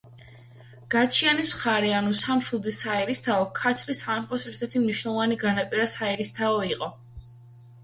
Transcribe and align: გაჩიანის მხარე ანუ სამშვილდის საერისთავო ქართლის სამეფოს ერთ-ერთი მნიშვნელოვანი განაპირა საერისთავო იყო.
გაჩიანის 0.93 1.51
მხარე 1.57 1.91
ანუ 1.97 2.13
სამშვილდის 2.21 2.79
საერისთავო 2.85 3.45
ქართლის 3.61 4.03
სამეფოს 4.07 4.47
ერთ-ერთი 4.55 4.83
მნიშვნელოვანი 4.89 5.41
განაპირა 5.47 5.89
საერისთავო 5.95 6.67
იყო. 6.75 6.93